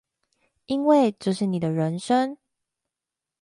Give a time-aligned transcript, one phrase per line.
[0.65, 2.35] 因為這是你的人生